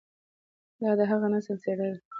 دا 0.81 0.91
د 0.99 1.01
هغه 1.11 1.27
نسل 1.33 1.55
څېره 1.63 1.87
ده، 1.91 1.99